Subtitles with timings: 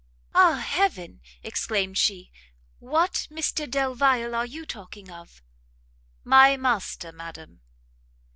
[0.33, 2.31] "Ah heaven!" exclaimed she,
[2.79, 5.43] "what Mr Delvile are you talking of?"
[6.23, 7.61] "My master, madam."